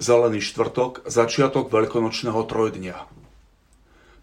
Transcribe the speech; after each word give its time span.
Zelený 0.00 0.40
štvrtok, 0.40 1.04
začiatok 1.04 1.68
veľkonočného 1.68 2.40
trojdnia. 2.48 3.04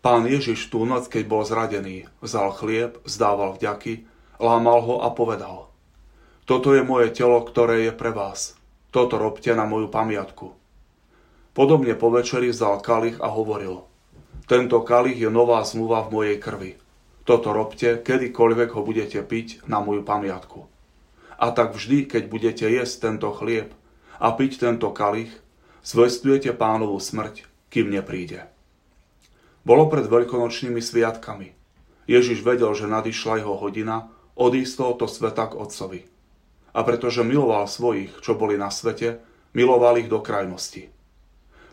Pán 0.01 0.25
Ježiš 0.25 0.73
tú 0.73 0.89
noc, 0.89 1.05
keď 1.05 1.23
bol 1.29 1.45
zradený, 1.45 2.09
vzal 2.17 2.49
chlieb, 2.57 2.97
vzdával 3.05 3.53
vďaky, 3.53 4.09
lámal 4.41 4.81
ho 4.81 4.95
a 5.05 5.13
povedal 5.13 5.69
Toto 6.49 6.73
je 6.73 6.81
moje 6.81 7.13
telo, 7.13 7.45
ktoré 7.45 7.85
je 7.85 7.93
pre 7.93 8.09
vás. 8.09 8.57
Toto 8.89 9.21
robte 9.21 9.53
na 9.53 9.69
moju 9.69 9.85
pamiatku. 9.85 10.57
Podobne 11.53 11.93
po 11.93 12.09
večeri 12.09 12.49
vzal 12.49 12.81
kalich 12.81 13.21
a 13.21 13.29
hovoril 13.29 13.85
Tento 14.49 14.81
kalich 14.81 15.21
je 15.21 15.29
nová 15.29 15.61
zmluva 15.61 16.09
v 16.09 16.13
mojej 16.13 16.37
krvi. 16.41 16.71
Toto 17.21 17.53
robte, 17.53 18.01
kedykoľvek 18.01 18.73
ho 18.73 18.81
budete 18.81 19.21
piť 19.21 19.61
na 19.69 19.77
moju 19.77 20.01
pamiatku. 20.01 20.65
A 21.37 21.53
tak 21.53 21.77
vždy, 21.77 22.09
keď 22.09 22.23
budete 22.33 22.65
jesť 22.65 23.13
tento 23.13 23.29
chlieb 23.29 23.77
a 24.17 24.33
piť 24.33 24.57
tento 24.57 24.89
kalich, 24.89 25.29
zvestujete 25.87 26.51
pánovu 26.51 26.99
smrť, 26.99 27.47
kým 27.71 27.87
nepríde. 27.87 28.43
Bolo 29.63 29.87
pred 29.87 30.03
veľkonočnými 30.03 30.83
sviatkami. 30.83 31.55
Ježiš 32.11 32.43
vedel, 32.43 32.75
že 32.75 32.91
nadišla 32.91 33.39
jeho 33.39 33.55
hodina 33.55 34.11
odísť 34.35 34.67
z 34.67 34.77
tohoto 34.83 35.07
sveta 35.07 35.47
k 35.47 35.55
Otcovi. 35.55 36.01
A 36.75 36.83
pretože 36.83 37.23
miloval 37.23 37.71
svojich, 37.71 38.11
čo 38.19 38.35
boli 38.35 38.59
na 38.59 38.67
svete, 38.67 39.23
miloval 39.55 39.95
ich 40.03 40.11
do 40.11 40.19
krajnosti. 40.19 40.91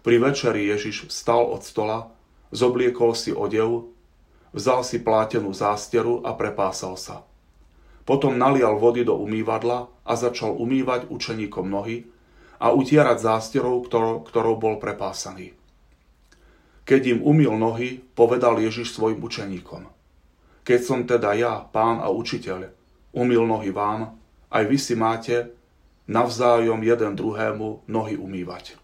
Pri 0.06 0.16
večeri 0.22 0.62
Ježiš 0.70 1.10
vstal 1.10 1.50
od 1.50 1.66
stola, 1.66 2.14
zobliekol 2.54 3.18
si 3.18 3.34
odev, 3.34 3.90
vzal 4.54 4.86
si 4.86 5.02
plátenú 5.02 5.50
zásteru 5.50 6.22
a 6.22 6.38
prepásal 6.38 6.94
sa. 6.94 7.26
Potom 8.06 8.38
nalial 8.38 8.78
vody 8.78 9.02
do 9.02 9.18
umývadla 9.18 9.90
a 10.06 10.12
začal 10.14 10.54
umývať 10.54 11.10
učeníkom 11.10 11.66
nohy, 11.66 12.13
a 12.64 12.72
utierať 12.72 13.20
zásterou, 13.20 13.84
ktorou, 13.84 14.24
ktorou 14.24 14.56
bol 14.56 14.80
prepásaný. 14.80 15.52
Keď 16.88 17.16
im 17.16 17.20
umil 17.20 17.52
nohy, 17.60 18.00
povedal 18.16 18.56
Ježiš 18.56 18.96
svojim 18.96 19.20
učeníkom. 19.20 19.84
Keď 20.64 20.80
som 20.80 21.04
teda 21.04 21.36
ja, 21.36 21.60
pán 21.68 22.00
a 22.00 22.08
učiteľ, 22.08 22.72
umil 23.12 23.44
nohy 23.44 23.68
vám, 23.68 24.16
aj 24.48 24.64
vy 24.64 24.78
si 24.80 24.96
máte 24.96 25.52
navzájom 26.08 26.80
jeden 26.80 27.12
druhému 27.12 27.84
nohy 27.84 28.16
umývať. 28.16 28.80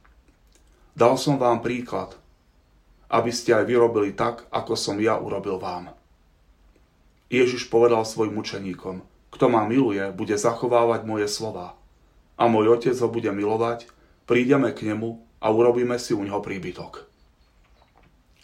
Dal 0.93 1.17
som 1.17 1.41
vám 1.41 1.65
príklad, 1.65 2.21
aby 3.09 3.33
ste 3.33 3.57
aj 3.57 3.65
vyrobili 3.65 4.13
tak, 4.13 4.45
ako 4.53 4.77
som 4.77 5.01
ja 5.01 5.17
urobil 5.17 5.57
vám. 5.57 5.97
Ježiš 7.33 7.73
povedal 7.73 8.05
svojim 8.05 8.37
učeníkom, 8.37 9.01
kto 9.33 9.45
ma 9.49 9.65
miluje, 9.65 10.05
bude 10.13 10.37
zachovávať 10.37 11.01
moje 11.09 11.33
slova 11.33 11.80
a 12.41 12.49
môj 12.49 12.81
otec 12.81 12.97
ho 12.97 13.09
bude 13.13 13.29
milovať, 13.29 13.85
prídeme 14.25 14.73
k 14.73 14.89
nemu 14.89 15.21
a 15.45 15.53
urobíme 15.53 16.01
si 16.01 16.17
u 16.17 16.25
neho 16.25 16.41
príbytok. 16.41 17.05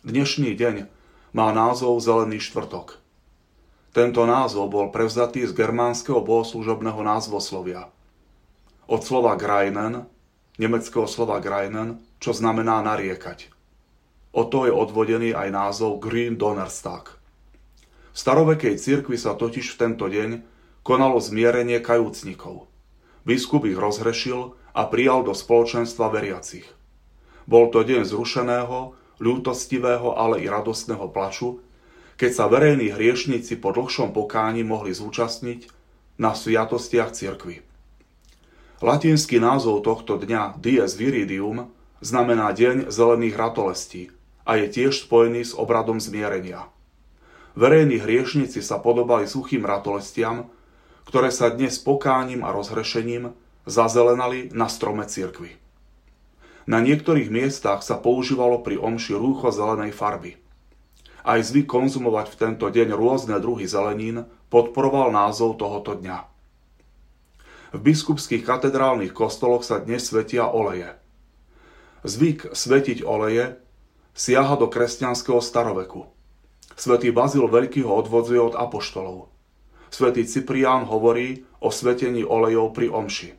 Dnešný 0.05 0.52
deň 0.52 0.84
má 1.33 1.48
názov 1.56 1.97
Zelený 2.05 2.44
štvrtok. 2.44 3.00
Tento 3.97 4.28
názov 4.28 4.69
bol 4.69 4.92
prevzatý 4.92 5.48
z 5.48 5.56
germánskeho 5.56 6.20
bohoslužobného 6.20 7.00
názvoslovia. 7.00 7.89
Od 8.84 9.00
slova 9.00 9.41
Greinen, 9.41 10.05
nemeckého 10.61 11.08
slova 11.08 11.41
Greinen, 11.41 12.05
čo 12.20 12.36
znamená 12.36 12.84
nariekať. 12.84 13.48
O 14.36 14.44
to 14.44 14.69
je 14.69 14.72
odvodený 14.77 15.33
aj 15.33 15.48
názov 15.48 16.05
Green 16.05 16.36
Donnerstag. 16.36 17.17
V 18.12 18.17
starovekej 18.20 18.77
cirkvi 18.77 19.17
sa 19.17 19.33
totiž 19.33 19.64
v 19.72 19.80
tento 19.80 20.05
deň 20.05 20.44
konalo 20.84 21.17
zmierenie 21.17 21.80
kajúcnikov– 21.80 22.69
Biskup 23.27 23.67
ich 23.67 23.75
rozhrešil 23.75 24.55
a 24.71 24.87
prijal 24.87 25.27
do 25.27 25.35
spoločenstva 25.35 26.15
veriacich. 26.15 26.63
Bol 27.51 27.75
to 27.75 27.83
deň 27.83 28.07
zrušeného, 28.07 28.95
ľútostivého, 29.19 30.15
ale 30.15 30.41
i 30.41 30.47
radostného 30.47 31.11
plaču, 31.11 31.59
keď 32.15 32.31
sa 32.31 32.47
verejní 32.47 32.95
hriešnici 32.95 33.59
po 33.59 33.75
dlhšom 33.75 34.15
pokáni 34.15 34.63
mohli 34.63 34.95
zúčastniť 34.95 35.67
na 36.23 36.39
sviatostiach 36.39 37.11
cirkvy. 37.11 37.67
Latinský 38.79 39.42
názov 39.42 39.83
tohto 39.83 40.23
dňa 40.23 40.63
Dies 40.63 40.95
Viridium 40.95 41.73
znamená 41.98 42.55
Deň 42.55 42.95
zelených 42.95 43.36
ratolestí 43.36 44.03
a 44.47 44.61
je 44.61 44.70
tiež 44.70 45.09
spojený 45.09 45.51
s 45.51 45.53
obradom 45.57 45.98
zmierenia. 45.98 46.70
Verejní 47.57 47.98
hriešnici 48.05 48.61
sa 48.63 48.79
podobali 48.79 49.25
suchým 49.27 49.65
ratolestiam, 49.65 50.53
ktoré 51.06 51.30
sa 51.30 51.55
dnes 51.55 51.78
pokáním 51.78 52.42
a 52.42 52.50
rozhrešením 52.50 53.30
zazelenali 53.62 54.50
na 54.50 54.67
strome 54.67 55.06
cirkvy. 55.06 55.55
Na 56.67 56.83
niektorých 56.83 57.30
miestach 57.30 57.86
sa 57.86 57.94
používalo 57.94 58.58
pri 58.58 58.74
omši 58.74 59.14
rúcho 59.14 59.55
zelenej 59.55 59.94
farby. 59.94 60.34
Aj 61.22 61.39
zvyk 61.39 61.70
konzumovať 61.70 62.27
v 62.34 62.39
tento 62.39 62.67
deň 62.67 62.90
rôzne 62.94 63.39
druhy 63.39 63.70
zelenín 63.70 64.27
podporoval 64.50 65.14
názov 65.14 65.62
tohoto 65.62 65.94
dňa. 65.94 66.18
V 67.74 67.78
biskupských 67.83 68.42
katedrálnych 68.42 69.14
kostoloch 69.14 69.62
sa 69.62 69.78
dnes 69.78 70.11
svetia 70.11 70.50
oleje. 70.50 70.90
Zvyk 72.02 72.50
svetiť 72.55 73.06
oleje 73.06 73.58
siaha 74.14 74.58
do 74.58 74.67
kresťanského 74.67 75.38
staroveku. 75.38 76.11
Svetý 76.74 77.14
Bazil 77.14 77.46
Veľký 77.46 77.86
ho 77.86 77.94
odvodzuje 77.94 78.42
od 78.42 78.55
apoštolov– 78.58 79.30
Svetý 79.91 80.27
Cyprián 80.27 80.85
hovorí 80.86 81.47
o 81.63 81.70
svetení 81.70 82.27
olejov 82.27 82.74
pri 82.77 82.91
omši. 82.91 83.30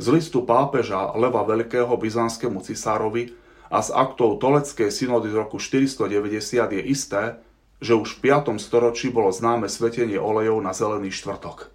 Z 0.00 0.06
listu 0.08 0.48
pápeža 0.48 1.12
Leva 1.12 1.44
Veľkého 1.44 1.92
byzantskému 1.92 2.64
cisárovi 2.64 3.36
a 3.68 3.84
z 3.84 3.92
aktov 3.92 4.40
Toleckej 4.40 4.88
synody 4.88 5.28
z 5.30 5.36
roku 5.36 5.60
490 5.60 6.40
je 6.56 6.82
isté, 6.88 7.36
že 7.80 7.92
už 7.96 8.18
v 8.18 8.32
5. 8.32 8.56
storočí 8.56 9.12
bolo 9.12 9.28
známe 9.28 9.68
svetenie 9.68 10.16
olejov 10.16 10.60
na 10.64 10.72
zelený 10.72 11.12
štvrtok. 11.12 11.68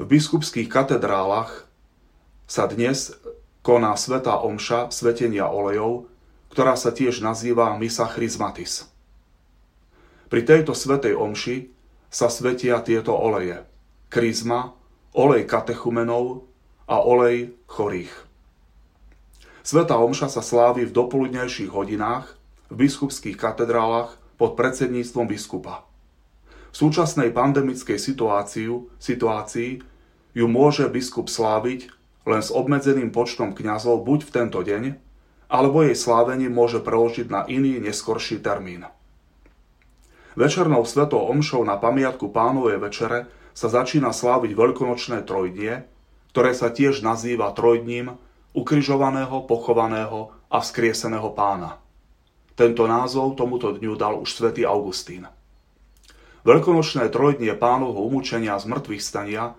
V 0.00 0.04
biskupských 0.08 0.66
katedrálach 0.66 1.66
sa 2.50 2.66
dnes 2.66 3.14
koná 3.60 3.94
svetá 3.94 4.40
omša 4.42 4.90
svetenia 4.90 5.46
olejov, 5.46 6.10
ktorá 6.50 6.74
sa 6.74 6.90
tiež 6.90 7.22
nazýva 7.22 7.78
Misa 7.78 8.08
Chrismatis. 8.10 8.90
Pri 10.30 10.46
tejto 10.46 10.78
svetej 10.78 11.18
omši 11.18 11.74
sa 12.06 12.30
svetia 12.30 12.78
tieto 12.86 13.10
oleje. 13.18 13.66
Krizma, 14.06 14.78
olej 15.10 15.42
katechumenov 15.42 16.46
a 16.86 17.02
olej 17.02 17.58
chorých. 17.66 18.14
Sveta 19.66 19.98
omša 19.98 20.30
sa 20.30 20.38
slávi 20.38 20.86
v 20.86 20.94
dopoludnejších 20.94 21.74
hodinách 21.74 22.38
v 22.70 22.86
biskupských 22.86 23.34
katedrálach 23.34 24.14
pod 24.38 24.54
predsedníctvom 24.54 25.26
biskupa. 25.26 25.82
V 26.70 26.78
súčasnej 26.78 27.34
pandemickej 27.34 27.98
situáciu, 27.98 28.86
situácii 29.02 29.82
ju 30.38 30.46
môže 30.46 30.86
biskup 30.86 31.26
sláviť 31.26 31.90
len 32.30 32.38
s 32.38 32.54
obmedzeným 32.54 33.10
počtom 33.10 33.50
kňazov 33.50 34.06
buď 34.06 34.30
v 34.30 34.30
tento 34.30 34.62
deň, 34.62 34.94
alebo 35.50 35.82
jej 35.82 35.98
slávenie 35.98 36.46
môže 36.46 36.78
preložiť 36.78 37.26
na 37.26 37.42
iný 37.50 37.82
neskorší 37.82 38.38
termín. 38.38 38.86
Večernou 40.40 40.88
svetou 40.88 41.28
omšou 41.28 41.60
na 41.68 41.76
pamiatku 41.76 42.32
pánovej 42.32 42.80
večere 42.80 43.28
sa 43.52 43.68
začína 43.68 44.08
sláviť 44.08 44.56
veľkonočné 44.56 45.28
trojdnie, 45.28 45.84
ktoré 46.32 46.56
sa 46.56 46.72
tiež 46.72 47.04
nazýva 47.04 47.52
trojdním 47.52 48.16
ukrižovaného, 48.56 49.44
pochovaného 49.44 50.32
a 50.48 50.64
vzkrieseného 50.64 51.28
pána. 51.36 51.76
Tento 52.56 52.88
názov 52.88 53.36
tomuto 53.36 53.68
dňu 53.76 53.92
dal 54.00 54.16
už 54.16 54.32
svätý 54.32 54.64
Augustín. 54.64 55.28
Veľkonočné 56.48 57.12
trojdnie 57.12 57.52
pánovho 57.52 58.00
umúčenia 58.00 58.56
z 58.56 58.64
mŕtvych 58.64 59.02
stania 59.04 59.52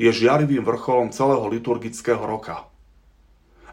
je 0.00 0.08
žiarivým 0.08 0.64
vrcholom 0.64 1.12
celého 1.12 1.44
liturgického 1.44 2.24
roka. 2.24 2.72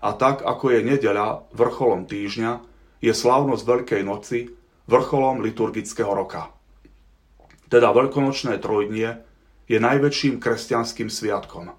A 0.04 0.12
tak, 0.12 0.44
ako 0.44 0.75
je 0.75 0.84
nedeľa 0.84 1.48
vrcholom 1.56 2.04
týždňa, 2.04 2.60
je 3.00 3.16
slávnosť 3.16 3.63
Veľkej 3.63 4.04
noci 4.04 4.59
vrcholom 4.89 5.45
liturgického 5.45 6.09
roka. 6.09 6.50
Teda 7.69 7.94
veľkonočné 7.94 8.57
trojdnie 8.57 9.21
je 9.69 9.77
najväčším 9.77 10.41
kresťanským 10.41 11.13
sviatkom. 11.13 11.69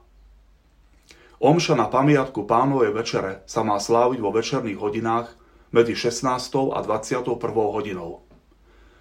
Omša 1.43 1.75
na 1.75 1.91
pamiatku 1.91 2.47
pánovej 2.47 2.95
večere 2.95 3.43
sa 3.51 3.67
má 3.67 3.83
sláviť 3.83 4.23
vo 4.23 4.31
večerných 4.31 4.79
hodinách 4.79 5.35
medzi 5.75 5.99
16. 5.99 6.71
a 6.71 6.79
21. 6.87 7.35
hodinou. 7.51 8.23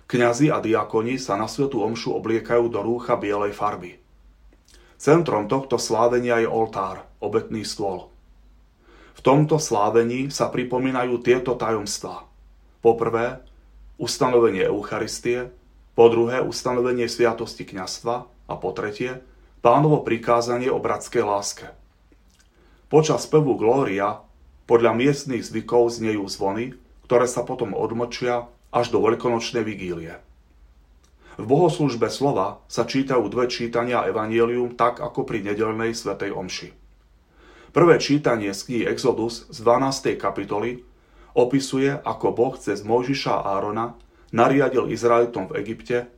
Kňazi 0.09 0.49
a 0.49 0.57
diakoni 0.57 1.21
sa 1.21 1.37
na 1.37 1.45
svetu 1.45 1.85
omšu 1.85 2.17
obliekajú 2.17 2.65
do 2.65 2.81
rúcha 2.81 3.13
bielej 3.13 3.53
farby. 3.53 4.01
Centrom 4.97 5.45
tohto 5.45 5.77
slávenia 5.77 6.41
je 6.41 6.49
oltár, 6.49 7.05
obetný 7.21 7.61
stôl. 7.61 8.09
V 9.13 9.21
tomto 9.21 9.61
slávení 9.61 10.33
sa 10.33 10.49
pripomínajú 10.49 11.21
tieto 11.21 11.53
tajomstvá. 11.53 12.25
Poprvé, 12.79 13.43
ustanovenie 13.99 14.65
Eucharistie, 14.65 15.51
po 15.93 16.07
druhé 16.07 16.39
ustanovenie 16.39 17.11
sviatosti 17.11 17.67
kňastva 17.67 18.15
a 18.47 18.53
po 18.55 18.71
tretie 18.71 19.19
pánovo 19.59 19.99
prikázanie 19.99 20.71
o 20.71 20.79
bratskej 20.79 21.27
láske. 21.27 21.67
Počas 22.87 23.27
pevu 23.27 23.59
Glória 23.59 24.23
podľa 24.63 24.95
miestnych 24.95 25.43
zvykov 25.43 25.91
znejú 25.91 26.23
zvony, 26.31 26.79
ktoré 27.05 27.27
sa 27.27 27.43
potom 27.43 27.75
odmlčia 27.75 28.47
až 28.71 28.95
do 28.95 29.03
veľkonočnej 29.03 29.61
vigílie. 29.61 30.23
V 31.39 31.45
bohoslužbe 31.47 32.07
slova 32.11 32.63
sa 32.71 32.83
čítajú 32.83 33.27
dve 33.31 33.51
čítania 33.51 34.07
Evangelium 34.07 34.75
tak 34.75 35.03
ako 35.03 35.27
pri 35.27 35.43
nedelnej 35.43 35.95
svetej 35.95 36.35
omši. 36.35 36.69
Prvé 37.69 37.95
čítanie 38.01 38.51
z 38.51 38.61
knihy 38.65 38.85
Exodus 38.89 39.45
z 39.47 39.57
12. 39.61 40.17
kapitoly 40.17 40.83
opisuje, 41.35 41.93
ako 41.93 42.33
Boh 42.33 42.55
cez 42.57 42.81
Mojžiša 42.85 43.33
a 43.33 43.57
Árona 43.57 43.97
nariadil 44.29 44.89
Izraelitom 44.93 45.49
v 45.49 45.57
Egypte 45.61 46.09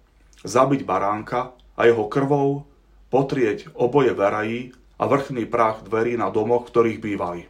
zabiť 0.42 0.84
baránka 0.84 1.54
a 1.78 1.82
jeho 1.88 2.10
krvou 2.10 2.68
potrieť 3.12 3.72
oboje 3.76 4.16
verají 4.16 4.72
a 5.02 5.04
vrchný 5.10 5.50
prach 5.50 5.84
dverí 5.84 6.16
na 6.16 6.30
domoch, 6.30 6.68
v 6.68 6.72
ktorých 6.72 7.00
bývali. 7.02 7.42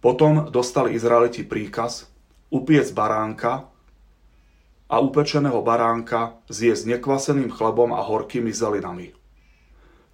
Potom 0.00 0.52
dostali 0.52 0.94
Izraeliti 0.94 1.42
príkaz 1.42 2.06
upiec 2.52 2.86
baránka 2.94 3.66
a 4.86 4.96
upečeného 5.02 5.58
baránka 5.66 6.38
zjesť 6.46 6.94
nekvaseným 6.94 7.50
chlebom 7.50 7.90
a 7.90 8.00
horkými 8.06 8.54
zelinami. 8.54 9.10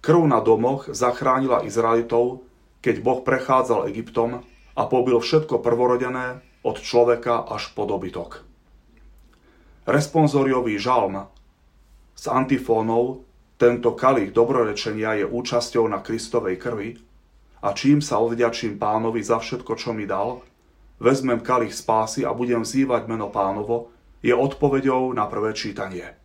Krv 0.01 0.25
na 0.25 0.41
domoch 0.41 0.89
zachránila 0.89 1.61
Izraelitov, 1.63 2.43
keď 2.81 2.95
Boh 3.05 3.21
prechádzal 3.21 3.87
Egyptom 3.93 4.41
a 4.73 4.83
pobil 4.89 5.21
všetko 5.21 5.61
prvorodené 5.61 6.41
od 6.65 6.81
človeka 6.81 7.45
až 7.45 7.69
po 7.77 7.85
dobytok. 7.85 8.41
Responsoriový 9.83 10.79
žalm 10.79 11.27
s 12.15 12.25
antifónou 12.31 13.27
tento 13.59 13.93
kalich 13.93 14.33
dobrorečenia 14.33 15.23
je 15.23 15.25
účasťou 15.27 15.85
na 15.91 15.99
Kristovej 15.99 16.55
krvi 16.57 16.97
a 17.63 17.71
čím 17.75 17.99
sa 17.99 18.19
odďačím 18.19 18.79
pánovi 18.79 19.23
za 19.23 19.39
všetko, 19.39 19.75
čo 19.75 19.91
mi 19.91 20.07
dal, 20.07 20.41
vezmem 21.03 21.43
kalich 21.43 21.75
spásy 21.75 22.23
a 22.23 22.31
budem 22.31 22.63
vzývať 22.63 23.07
meno 23.11 23.27
pánovo, 23.27 23.91
je 24.23 24.31
odpoveďou 24.31 25.11
na 25.11 25.27
prvé 25.27 25.51
čítanie. 25.51 26.15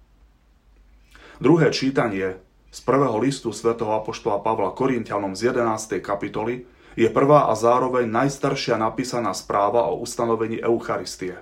Druhé 1.42 1.70
čítanie 1.70 2.38
z 2.70 2.80
prvého 2.82 3.18
listu 3.18 3.50
svätého 3.50 3.90
Apoštola 3.94 4.38
Pavla 4.42 4.70
Korintianom 4.74 5.34
z 5.34 5.54
11. 5.54 5.98
kapitoly 5.98 6.62
je 6.98 7.06
prvá 7.06 7.46
a 7.46 7.54
zároveň 7.54 8.10
najstaršia 8.10 8.74
napísaná 8.74 9.30
správa 9.30 9.86
o 9.86 10.02
ustanovení 10.02 10.58
Eucharistie. 10.58 11.38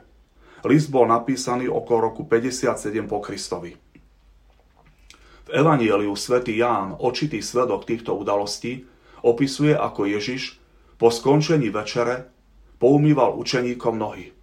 List 0.68 0.92
bol 0.92 1.08
napísaný 1.08 1.72
okolo 1.72 2.12
roku 2.12 2.28
57 2.28 2.76
po 3.08 3.24
Kristovi. 3.24 3.72
V 5.46 5.48
Evanieliu 5.48 6.12
svätý 6.12 6.60
Ján, 6.60 7.00
očitý 7.00 7.40
svedok 7.40 7.88
týchto 7.88 8.12
udalostí, 8.12 8.84
opisuje, 9.24 9.72
ako 9.72 10.04
Ježiš 10.04 10.60
po 11.00 11.08
skončení 11.08 11.72
večere 11.72 12.28
poumýval 12.76 13.32
učeníkom 13.40 13.96
nohy. 13.96 14.36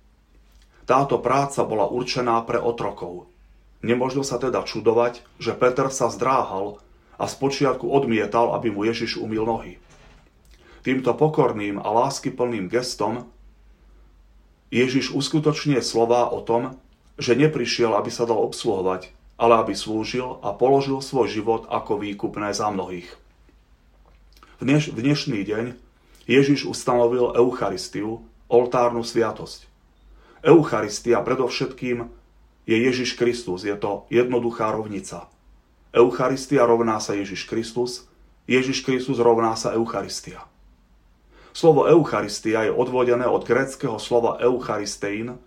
Táto 0.90 1.22
práca 1.22 1.62
bola 1.62 1.94
určená 1.94 2.42
pre 2.42 2.58
otrokov. 2.58 3.30
Nemožno 3.86 4.26
sa 4.26 4.42
teda 4.42 4.66
čudovať, 4.66 5.22
že 5.38 5.54
Peter 5.54 5.94
sa 5.94 6.10
zdráhal 6.10 6.82
a 7.22 7.30
spočiatku 7.30 7.86
odmietal, 7.86 8.58
aby 8.58 8.74
mu 8.74 8.82
Ježiš 8.82 9.22
umil 9.22 9.46
nohy. 9.46 9.78
Týmto 10.84 11.16
pokorným 11.16 11.80
a 11.80 11.88
láskyplným 11.88 12.68
gestom 12.68 13.32
Ježiš 14.68 15.16
uskutočňuje 15.16 15.80
slova 15.80 16.28
o 16.28 16.44
tom, 16.44 16.76
že 17.16 17.40
neprišiel, 17.40 17.96
aby 17.96 18.12
sa 18.12 18.28
dal 18.28 18.44
obsluhovať, 18.44 19.16
ale 19.40 19.64
aby 19.64 19.74
slúžil 19.78 20.44
a 20.44 20.52
položil 20.52 21.00
svoj 21.00 21.32
život 21.32 21.72
ako 21.72 22.04
výkupné 22.04 22.52
za 22.52 22.68
mnohých. 22.68 23.08
V, 24.60 24.62
dneš, 24.68 24.92
dnešný 24.92 25.48
deň 25.48 25.66
Ježiš 26.28 26.68
ustanovil 26.68 27.32
Eucharistiu, 27.32 28.28
oltárnu 28.52 29.08
sviatosť. 29.08 29.72
Eucharistia 30.44 31.24
predovšetkým 31.24 32.12
je 32.68 32.76
Ježiš 32.76 33.16
Kristus, 33.16 33.64
je 33.64 33.76
to 33.80 34.04
jednoduchá 34.12 34.76
rovnica. 34.76 35.32
Eucharistia 35.96 36.68
rovná 36.68 37.00
sa 37.00 37.16
Ježiš 37.16 37.48
Kristus, 37.48 38.08
Ježiš 38.52 38.84
Kristus 38.84 39.24
rovná 39.24 39.56
sa 39.56 39.72
Eucharistia. 39.72 40.44
Slovo 41.54 41.86
Eucharistia 41.86 42.66
je 42.66 42.74
odvodené 42.74 43.30
od 43.30 43.46
greckého 43.46 44.02
slova 44.02 44.42
Eucharistein, 44.42 45.38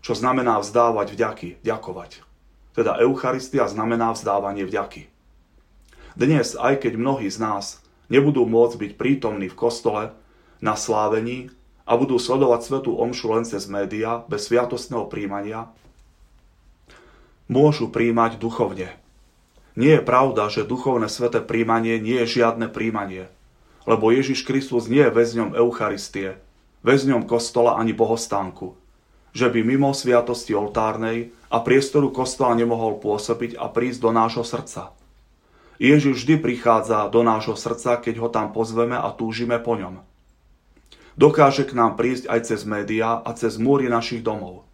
čo 0.00 0.16
znamená 0.16 0.56
vzdávať 0.56 1.12
vďaky, 1.12 1.48
ďakovať. 1.60 2.24
Teda 2.72 2.96
Eucharistia 2.96 3.68
znamená 3.68 4.16
vzdávanie 4.16 4.64
vďaky. 4.64 5.12
Dnes, 6.16 6.56
aj 6.56 6.80
keď 6.80 6.96
mnohí 6.96 7.28
z 7.28 7.38
nás 7.44 7.84
nebudú 8.08 8.48
môcť 8.48 8.76
byť 8.80 8.92
prítomní 8.96 9.52
v 9.52 9.58
kostole 9.60 10.16
na 10.64 10.74
slávení, 10.80 11.52
a 11.90 11.98
budú 11.98 12.22
sledovať 12.22 12.60
svetú 12.62 12.94
omšu 12.94 13.34
len 13.34 13.42
cez 13.42 13.66
média, 13.66 14.22
bez 14.30 14.46
sviatostného 14.46 15.10
príjmania, 15.10 15.66
môžu 17.50 17.90
príjmať 17.90 18.38
duchovne. 18.38 18.94
Nie 19.74 19.98
je 19.98 20.06
pravda, 20.06 20.46
že 20.46 20.62
duchovné 20.62 21.10
sveté 21.10 21.42
príjmanie 21.42 21.98
nie 21.98 22.22
je 22.22 22.38
žiadne 22.38 22.70
príjmanie, 22.70 23.26
lebo 23.90 24.14
Ježiš 24.14 24.46
Kristus 24.46 24.86
nie 24.86 25.02
je 25.02 25.10
väzňom 25.10 25.58
Eucharistie, 25.58 26.38
väzňom 26.86 27.26
kostola 27.26 27.74
ani 27.74 27.90
bohostánku, 27.90 28.78
že 29.34 29.50
by 29.50 29.66
mimo 29.66 29.90
sviatosti 29.90 30.54
oltárnej 30.54 31.34
a 31.50 31.58
priestoru 31.58 32.14
kostola 32.14 32.54
nemohol 32.54 33.02
pôsobiť 33.02 33.58
a 33.58 33.66
prísť 33.66 33.98
do 34.06 34.10
nášho 34.14 34.46
srdca. 34.46 34.94
Ježiš 35.82 36.22
vždy 36.22 36.38
prichádza 36.38 37.10
do 37.10 37.26
nášho 37.26 37.58
srdca, 37.58 37.98
keď 37.98 38.22
ho 38.22 38.28
tam 38.30 38.54
pozveme 38.54 38.94
a 38.94 39.10
túžime 39.10 39.58
po 39.58 39.74
ňom 39.74 40.06
dokáže 41.20 41.68
k 41.68 41.76
nám 41.76 42.00
prísť 42.00 42.32
aj 42.32 42.40
cez 42.48 42.64
médiá 42.64 43.20
a 43.20 43.30
cez 43.36 43.60
múry 43.60 43.92
našich 43.92 44.24
domov. 44.24 44.64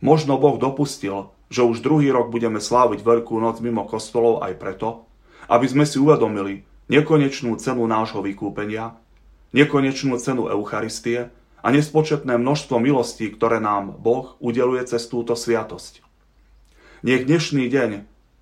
Možno 0.00 0.40
Boh 0.40 0.56
dopustil, 0.56 1.28
že 1.52 1.60
už 1.60 1.84
druhý 1.84 2.08
rok 2.08 2.32
budeme 2.32 2.56
sláviť 2.56 3.04
Veľkú 3.04 3.36
noc 3.36 3.60
mimo 3.60 3.84
kostolov 3.84 4.40
aj 4.40 4.56
preto, 4.56 5.04
aby 5.52 5.68
sme 5.68 5.84
si 5.84 6.00
uvedomili 6.00 6.64
nekonečnú 6.90 7.54
cenu 7.62 7.86
nášho 7.86 8.18
vykúpenia, 8.18 8.98
nekonečnú 9.54 10.18
cenu 10.18 10.50
Eucharistie 10.50 11.30
a 11.62 11.70
nespočetné 11.70 12.34
množstvo 12.34 12.82
milostí, 12.82 13.30
ktoré 13.30 13.62
nám 13.62 13.94
Boh 13.94 14.34
udeluje 14.42 14.82
cez 14.90 15.06
túto 15.06 15.38
sviatosť. 15.38 16.02
Nech 17.06 17.30
dnešný 17.30 17.70
deň 17.70 17.90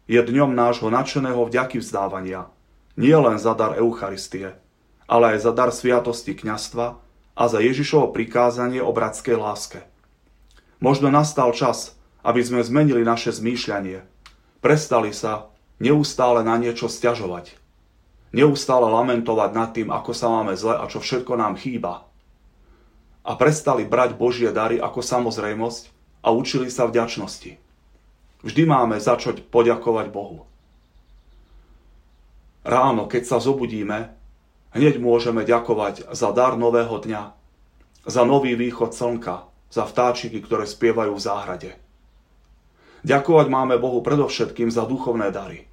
je 0.09 0.21
dňom 0.25 0.57
nášho 0.57 0.89
nadšeného 0.89 1.45
vďaky 1.45 1.85
vzdávania, 1.85 2.49
nie 2.97 3.13
len 3.13 3.37
za 3.37 3.53
dar 3.53 3.77
Eucharistie, 3.77 4.57
ale 5.05 5.37
aj 5.37 5.45
za 5.45 5.53
dar 5.53 5.69
sviatosti 5.69 6.33
kňastva 6.33 6.97
a 7.37 7.43
za 7.47 7.61
Ježišovo 7.61 8.17
prikázanie 8.17 8.81
o 8.81 8.91
bratskej 8.97 9.37
láske. 9.37 9.85
Možno 10.81 11.13
nastal 11.13 11.53
čas, 11.53 12.01
aby 12.25 12.41
sme 12.41 12.65
zmenili 12.65 13.05
naše 13.05 13.29
zmýšľanie. 13.29 14.03
Prestali 14.65 15.13
sa 15.13 15.53
neustále 15.79 16.43
na 16.43 16.57
niečo 16.59 16.89
stiažovať. 16.91 17.58
Neustále 18.33 18.89
lamentovať 18.89 19.51
nad 19.57 19.71
tým, 19.73 19.89
ako 19.89 20.13
sa 20.13 20.29
máme 20.29 20.53
zle 20.55 20.77
a 20.77 20.85
čo 20.87 21.01
všetko 21.01 21.33
nám 21.37 21.57
chýba. 21.57 22.05
A 23.25 23.33
prestali 23.37 23.89
brať 23.89 24.17
Božie 24.17 24.53
dary 24.53 24.77
ako 24.77 25.01
samozrejmosť 25.01 25.83
a 26.25 26.33
učili 26.33 26.69
sa 26.69 26.89
vďačnosti. 26.89 27.57
Vždy 28.45 28.63
máme 28.69 29.01
začať 29.01 29.45
poďakovať 29.49 30.07
Bohu. 30.13 30.45
Ráno, 32.63 33.09
keď 33.09 33.23
sa 33.25 33.39
zobudíme, 33.41 34.19
Hneď 34.69 35.01
môžeme 35.01 35.49
ďakovať 35.49 36.13
za 36.13 36.29
dar 36.37 36.61
nového 36.61 37.01
dňa, 37.01 37.23
za 38.05 38.23
nový 38.29 38.53
východ 38.53 38.93
slnka, 38.93 39.49
za 39.73 39.89
vtáčiky, 39.89 40.45
ktoré 40.45 40.69
spievajú 40.69 41.17
v 41.17 41.25
záhrade. 41.25 41.71
Ďakovať 43.01 43.47
máme 43.49 43.81
Bohu 43.81 44.05
predovšetkým 44.05 44.69
za 44.69 44.85
duchovné 44.85 45.33
dary. 45.33 45.65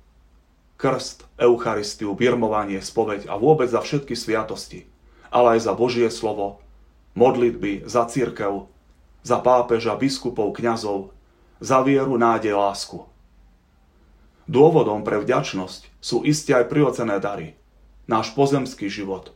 Krst, 0.76 1.24
Eucharistiu, 1.40 2.12
birmovanie, 2.14 2.84
spoveď 2.84 3.32
a 3.32 3.40
vôbec 3.40 3.72
za 3.72 3.80
všetky 3.80 4.14
sviatosti, 4.14 4.88
ale 5.32 5.58
aj 5.58 5.72
za 5.72 5.74
Božie 5.74 6.12
slovo, 6.12 6.60
modlitby, 7.16 7.88
za 7.88 8.06
církev, 8.06 8.68
za 9.24 9.38
pápeža, 9.40 9.96
biskupov, 9.96 10.52
kňazov, 10.56 11.16
za 11.64 11.80
vieru, 11.82 12.20
nádej, 12.20 12.54
lásku. 12.54 13.08
Dôvodom 14.46 15.02
pre 15.02 15.18
vďačnosť 15.24 15.82
sú 16.04 16.22
iste 16.28 16.52
aj 16.54 16.70
prirodzené 16.70 17.18
dary– 17.18 17.56
náš 18.06 18.34
pozemský 18.38 18.90
život, 18.90 19.34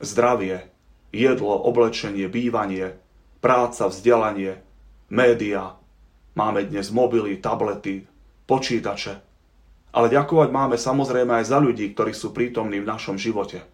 zdravie, 0.00 0.68
jedlo, 1.12 1.52
oblečenie, 1.68 2.28
bývanie, 2.28 2.96
práca, 3.44 3.88
vzdelanie, 3.88 4.64
média, 5.12 5.76
máme 6.32 6.64
dnes 6.64 6.88
mobily, 6.88 7.36
tablety, 7.36 8.08
počítače. 8.48 9.27
Ale 9.92 10.12
ďakovať 10.12 10.48
máme 10.52 10.76
samozrejme 10.76 11.40
aj 11.42 11.48
za 11.48 11.58
ľudí, 11.58 11.90
ktorí 11.96 12.12
sú 12.12 12.36
prítomní 12.36 12.78
v 12.80 12.90
našom 12.90 13.16
živote. 13.16 13.64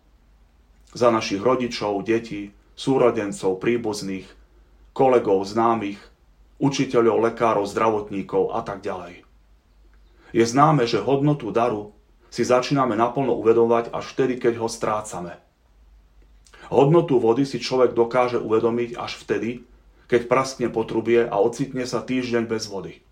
Za 0.95 1.11
našich 1.11 1.43
rodičov, 1.43 2.07
detí, 2.07 2.55
súrodencov, 2.79 3.59
príbuzných, 3.59 4.27
kolegov, 4.95 5.43
známych, 5.43 5.99
učiteľov, 6.63 7.31
lekárov, 7.31 7.67
zdravotníkov 7.67 8.55
a 8.55 8.63
tak 8.63 8.83
ďalej. 8.87 9.27
Je 10.35 10.45
známe, 10.47 10.87
že 10.87 11.03
hodnotu 11.03 11.51
daru 11.55 11.95
si 12.31 12.43
začíname 12.43 12.99
naplno 12.99 13.39
uvedomovať 13.39 13.95
až 13.95 14.05
vtedy, 14.15 14.35
keď 14.43 14.59
ho 14.59 14.67
strácame. 14.67 15.39
Hodnotu 16.67 17.23
vody 17.23 17.47
si 17.47 17.63
človek 17.63 17.95
dokáže 17.95 18.43
uvedomiť 18.43 18.99
až 18.99 19.15
vtedy, 19.23 19.63
keď 20.11 20.27
praskne 20.27 20.67
potrubie 20.71 21.23
a 21.23 21.37
ocitne 21.39 21.87
sa 21.87 22.03
týždeň 22.03 22.51
bez 22.51 22.67
vody. 22.67 23.05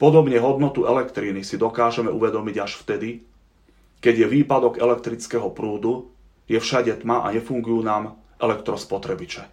Podobne 0.00 0.40
hodnotu 0.40 0.88
elektríny 0.88 1.44
si 1.44 1.60
dokážeme 1.60 2.08
uvedomiť 2.08 2.56
až 2.56 2.80
vtedy, 2.80 3.20
keď 4.00 4.24
je 4.24 4.26
výpadok 4.32 4.80
elektrického 4.80 5.52
prúdu, 5.52 6.08
je 6.48 6.56
všade 6.56 7.04
tma 7.04 7.20
a 7.20 7.36
nefungujú 7.36 7.84
nám 7.84 8.16
elektrospotrebiče. 8.40 9.44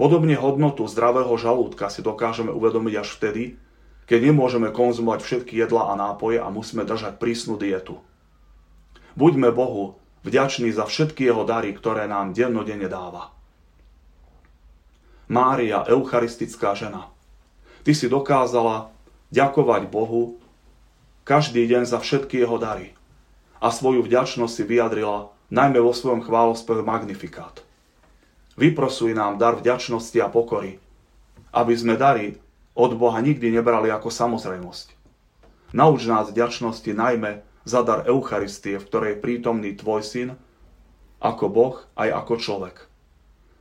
Podobne 0.00 0.40
hodnotu 0.40 0.88
zdravého 0.88 1.36
žalúdka 1.36 1.92
si 1.92 2.00
dokážeme 2.00 2.48
uvedomiť 2.48 2.94
až 2.96 3.08
vtedy, 3.20 3.60
keď 4.08 4.32
nemôžeme 4.32 4.72
konzumovať 4.72 5.20
všetky 5.20 5.60
jedlá 5.60 5.92
a 5.92 5.98
nápoje 6.00 6.40
a 6.40 6.48
musíme 6.48 6.88
držať 6.88 7.20
prísnu 7.20 7.60
dietu. 7.60 8.00
Buďme 9.20 9.52
Bohu 9.52 10.00
vďační 10.24 10.72
za 10.72 10.88
všetky 10.88 11.28
jeho 11.28 11.44
dary, 11.44 11.76
ktoré 11.76 12.08
nám 12.08 12.32
dennodenne 12.32 12.88
dáva. 12.88 13.36
Mária, 15.28 15.84
eucharistická 15.84 16.72
žena, 16.72 17.12
ty 17.84 17.92
si 17.92 18.08
dokázala 18.08 18.96
ďakovať 19.28 19.92
Bohu 19.92 20.40
každý 21.28 21.68
deň 21.68 21.84
za 21.84 22.00
všetky 22.00 22.40
jeho 22.40 22.56
dary 22.56 22.96
a 23.60 23.68
svoju 23.68 24.06
vďačnosť 24.06 24.52
si 24.54 24.64
vyjadrila 24.64 25.28
najmä 25.52 25.80
vo 25.80 25.92
svojom 25.92 26.24
chválospeve 26.24 26.80
Magnifikát. 26.80 27.60
Vyprosuj 28.58 29.14
nám 29.14 29.38
dar 29.38 29.54
vďačnosti 29.60 30.18
a 30.18 30.28
pokory, 30.32 30.82
aby 31.54 31.74
sme 31.76 32.00
dary 32.00 32.40
od 32.74 32.94
Boha 32.94 33.18
nikdy 33.18 33.54
nebrali 33.54 33.90
ako 33.90 34.10
samozrejmosť. 34.10 34.94
Nauč 35.74 36.08
nás 36.08 36.32
vďačnosti 36.32 36.90
najmä 36.90 37.44
za 37.68 37.84
dar 37.84 38.08
Eucharistie, 38.08 38.80
v 38.80 38.86
ktorej 38.88 39.10
je 39.14 39.22
prítomný 39.22 39.76
Tvoj 39.76 40.00
syn, 40.00 40.28
ako 41.20 41.44
Boh 41.52 41.76
aj 41.98 42.08
ako 42.24 42.34
človek. 42.40 42.76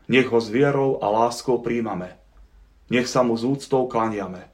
Nech 0.08 0.32
ho 0.32 0.40
s 0.40 0.48
vierou 0.48 1.04
a 1.04 1.12
láskou 1.12 1.60
príjmame. 1.60 2.16
Nech 2.88 3.12
sa 3.12 3.28
mu 3.28 3.36
z 3.36 3.44
úctou 3.44 3.92
klaniame. 3.92 4.48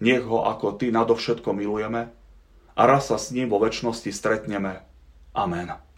Nech 0.00 0.24
ho 0.24 0.48
ako 0.48 0.80
Ty 0.80 0.92
nadovšetko 0.92 1.52
milujeme 1.52 2.08
a 2.76 2.80
raz 2.88 3.12
sa 3.12 3.20
s 3.20 3.30
ním 3.36 3.52
vo 3.52 3.60
väčšnosti 3.60 4.08
stretneme. 4.08 4.80
Amen. 5.36 5.89